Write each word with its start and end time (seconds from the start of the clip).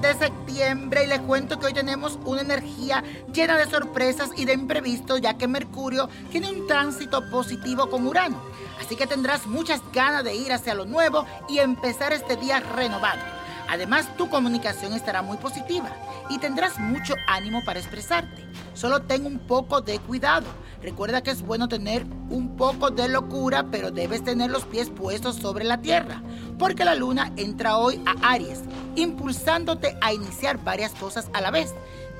de 0.00 0.14
septiembre 0.14 1.04
y 1.04 1.06
les 1.08 1.20
cuento 1.20 1.58
que 1.58 1.66
hoy 1.66 1.72
tenemos 1.72 2.16
una 2.24 2.42
energía 2.42 3.02
llena 3.32 3.56
de 3.56 3.66
sorpresas 3.66 4.30
y 4.36 4.44
de 4.44 4.52
imprevistos 4.52 5.20
ya 5.20 5.34
que 5.34 5.48
Mercurio 5.48 6.08
tiene 6.30 6.48
un 6.48 6.66
tránsito 6.66 7.28
positivo 7.28 7.90
con 7.90 8.06
Urano. 8.06 8.40
Así 8.80 8.94
que 8.94 9.06
tendrás 9.06 9.46
muchas 9.46 9.80
ganas 9.92 10.22
de 10.22 10.36
ir 10.36 10.52
hacia 10.52 10.74
lo 10.74 10.84
nuevo 10.84 11.26
y 11.48 11.58
empezar 11.58 12.12
este 12.12 12.36
día 12.36 12.60
renovado. 12.60 13.33
Además, 13.74 14.08
tu 14.16 14.28
comunicación 14.28 14.92
estará 14.92 15.20
muy 15.20 15.36
positiva 15.36 15.90
y 16.30 16.38
tendrás 16.38 16.78
mucho 16.78 17.14
ánimo 17.26 17.64
para 17.64 17.80
expresarte. 17.80 18.46
Solo 18.72 19.02
ten 19.02 19.26
un 19.26 19.40
poco 19.40 19.80
de 19.80 19.98
cuidado. 19.98 20.46
Recuerda 20.80 21.24
que 21.24 21.32
es 21.32 21.42
bueno 21.42 21.66
tener 21.66 22.06
un 22.30 22.54
poco 22.56 22.90
de 22.90 23.08
locura, 23.08 23.66
pero 23.72 23.90
debes 23.90 24.22
tener 24.22 24.52
los 24.52 24.64
pies 24.64 24.90
puestos 24.90 25.34
sobre 25.36 25.64
la 25.64 25.80
tierra, 25.80 26.22
porque 26.56 26.84
la 26.84 26.94
luna 26.94 27.32
entra 27.36 27.76
hoy 27.76 28.00
a 28.06 28.12
Aries, 28.34 28.60
impulsándote 28.94 29.98
a 30.00 30.12
iniciar 30.12 30.62
varias 30.62 30.92
cosas 30.92 31.28
a 31.32 31.40
la 31.40 31.50
vez. 31.50 31.74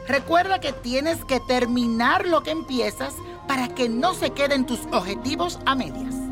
Recuerda 0.08 0.58
que 0.58 0.72
tienes 0.72 1.24
que 1.24 1.38
terminar 1.38 2.26
lo 2.26 2.42
que 2.42 2.50
empiezas 2.50 3.14
para 3.46 3.68
que 3.68 3.88
no 3.88 4.12
se 4.14 4.30
queden 4.30 4.66
tus 4.66 4.80
objetivos 4.90 5.60
a 5.66 5.76
medias. 5.76 6.23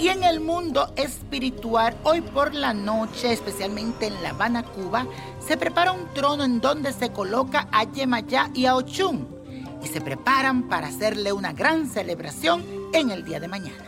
Y 0.00 0.08
en 0.08 0.24
el 0.24 0.40
mundo 0.40 0.94
espiritual, 0.96 1.94
hoy 2.04 2.22
por 2.22 2.54
la 2.54 2.72
noche, 2.72 3.34
especialmente 3.34 4.06
en 4.06 4.22
La 4.22 4.30
Habana, 4.30 4.62
Cuba, 4.62 5.06
se 5.46 5.58
prepara 5.58 5.92
un 5.92 6.08
trono 6.14 6.42
en 6.42 6.62
donde 6.62 6.94
se 6.94 7.12
coloca 7.12 7.68
a 7.70 7.84
Yemayá 7.84 8.50
y 8.54 8.64
a 8.64 8.76
Ochun 8.76 9.28
y 9.82 9.88
se 9.88 10.00
preparan 10.00 10.70
para 10.70 10.86
hacerle 10.86 11.34
una 11.34 11.52
gran 11.52 11.86
celebración 11.86 12.64
en 12.94 13.10
el 13.10 13.26
día 13.26 13.40
de 13.40 13.48
mañana. 13.48 13.84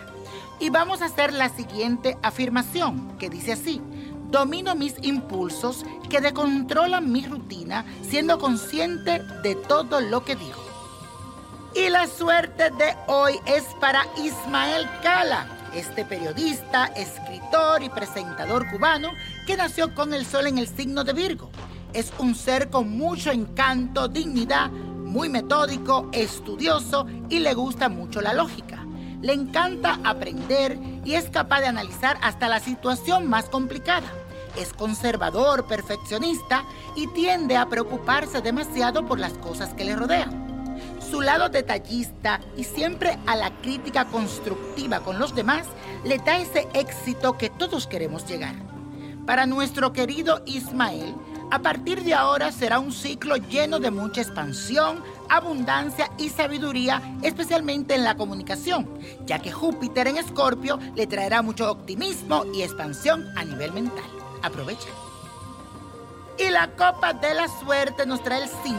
Y 0.60 0.68
vamos 0.68 1.00
a 1.00 1.06
hacer 1.06 1.32
la 1.32 1.48
siguiente 1.48 2.18
afirmación 2.22 3.16
que 3.16 3.30
dice 3.30 3.52
así. 3.52 3.80
Domino 4.30 4.74
mis 4.74 4.96
impulsos 5.00 5.86
que 6.10 6.20
decontrolan 6.20 7.10
mi 7.10 7.24
rutina 7.24 7.86
siendo 8.02 8.38
consciente 8.38 9.22
de 9.42 9.54
todo 9.54 10.02
lo 10.02 10.26
que 10.26 10.36
digo. 10.36 10.60
Y 11.74 11.88
la 11.88 12.06
suerte 12.06 12.64
de 12.64 12.94
hoy 13.06 13.40
es 13.46 13.64
para 13.80 14.04
Ismael 14.22 14.86
Cala 15.02 15.60
este 15.74 16.04
periodista, 16.04 16.86
escritor 16.86 17.82
y 17.82 17.88
presentador 17.88 18.70
cubano 18.70 19.10
que 19.46 19.56
nació 19.56 19.94
con 19.94 20.14
el 20.14 20.26
sol 20.26 20.46
en 20.46 20.58
el 20.58 20.68
signo 20.68 21.04
de 21.04 21.12
Virgo. 21.12 21.50
Es 21.92 22.12
un 22.18 22.34
ser 22.34 22.70
con 22.70 22.96
mucho 22.96 23.30
encanto, 23.30 24.08
dignidad, 24.08 24.70
muy 24.70 25.28
metódico, 25.28 26.08
estudioso 26.12 27.06
y 27.28 27.40
le 27.40 27.54
gusta 27.54 27.88
mucho 27.88 28.20
la 28.20 28.34
lógica. 28.34 28.86
Le 29.20 29.32
encanta 29.32 30.00
aprender 30.04 30.78
y 31.04 31.14
es 31.14 31.30
capaz 31.30 31.60
de 31.60 31.66
analizar 31.66 32.18
hasta 32.22 32.48
la 32.48 32.60
situación 32.60 33.28
más 33.28 33.46
complicada. 33.46 34.10
Es 34.56 34.72
conservador, 34.72 35.66
perfeccionista 35.66 36.64
y 36.96 37.06
tiende 37.08 37.56
a 37.56 37.68
preocuparse 37.68 38.42
demasiado 38.42 39.06
por 39.06 39.18
las 39.18 39.32
cosas 39.34 39.74
que 39.74 39.84
le 39.84 39.96
rodean 39.96 40.41
su 41.12 41.20
lado 41.20 41.50
detallista 41.50 42.40
y 42.56 42.64
siempre 42.64 43.18
a 43.26 43.36
la 43.36 43.50
crítica 43.60 44.06
constructiva 44.06 45.00
con 45.00 45.18
los 45.18 45.34
demás 45.34 45.66
le 46.04 46.16
da 46.16 46.38
ese 46.38 46.66
éxito 46.72 47.36
que 47.36 47.50
todos 47.50 47.86
queremos 47.86 48.26
llegar. 48.26 48.54
Para 49.26 49.44
nuestro 49.44 49.92
querido 49.92 50.40
Ismael, 50.46 51.14
a 51.50 51.58
partir 51.58 52.02
de 52.02 52.14
ahora 52.14 52.50
será 52.50 52.78
un 52.78 52.92
ciclo 52.92 53.36
lleno 53.36 53.78
de 53.78 53.90
mucha 53.90 54.22
expansión, 54.22 55.04
abundancia 55.28 56.10
y 56.16 56.30
sabiduría, 56.30 57.02
especialmente 57.20 57.94
en 57.94 58.04
la 58.04 58.16
comunicación, 58.16 58.88
ya 59.26 59.38
que 59.38 59.52
Júpiter 59.52 60.08
en 60.08 60.16
Escorpio 60.16 60.78
le 60.94 61.06
traerá 61.06 61.42
mucho 61.42 61.70
optimismo 61.70 62.46
y 62.54 62.62
expansión 62.62 63.28
a 63.36 63.44
nivel 63.44 63.74
mental. 63.74 64.10
Aprovecha. 64.42 64.88
Y 66.38 66.48
la 66.48 66.68
copa 66.68 67.12
de 67.12 67.34
la 67.34 67.48
suerte 67.48 68.06
nos 68.06 68.22
trae 68.22 68.44
el 68.44 68.48
5, 68.48 68.78